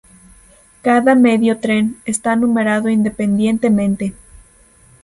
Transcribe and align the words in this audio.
Cada 0.81 1.13
"medio 1.13 1.59
tren" 1.59 1.99
está 2.05 2.35
numerado 2.35 2.89
independientemente. 2.89 4.15